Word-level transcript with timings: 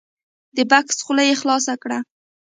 د 0.55 0.57
بکس 0.71 0.97
خوله 1.05 1.23
یې 1.29 1.35
خلاصه 1.41 1.73
کړه! 1.83 1.99